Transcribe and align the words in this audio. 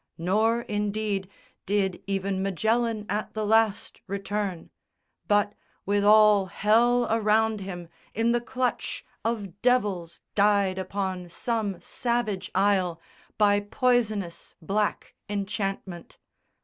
Nor 0.17 0.61
indeed 0.61 1.29
Did 1.67 2.01
even 2.07 2.41
Magellan 2.41 3.05
at 3.07 3.35
the 3.35 3.45
last 3.45 4.01
return; 4.07 4.71
But, 5.27 5.53
with 5.85 6.03
all 6.03 6.47
hell 6.47 7.05
around 7.07 7.59
him, 7.61 7.87
in 8.15 8.31
the 8.31 8.41
clutch 8.41 9.05
Of 9.23 9.61
devils 9.61 10.19
died 10.33 10.79
upon 10.79 11.29
some 11.29 11.79
savage 11.81 12.49
isle 12.55 12.99
By 13.37 13.59
poisonous 13.59 14.55
black 14.59 15.13
enchantment. 15.29 16.17